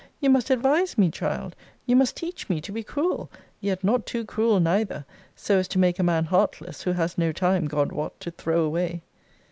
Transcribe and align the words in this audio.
You 0.19 0.31
must 0.31 0.49
advise 0.49 0.97
me, 0.97 1.11
child: 1.11 1.55
you 1.85 1.95
must 1.95 2.17
teach 2.17 2.49
me 2.49 2.59
to 2.61 2.71
be 2.71 2.81
cruel 2.81 3.29
yet 3.59 3.83
not 3.83 4.07
too 4.07 4.25
cruel 4.25 4.59
neither 4.59 5.05
so 5.35 5.59
as 5.59 5.67
to 5.67 5.77
make 5.77 5.99
a 5.99 6.03
man 6.03 6.25
heartless, 6.25 6.81
who 6.81 6.93
has 6.93 7.19
no 7.19 7.31
time, 7.31 7.67
God 7.67 7.91
wot, 7.91 8.19
to 8.21 8.31
throw 8.31 8.63
away.' 8.63 9.03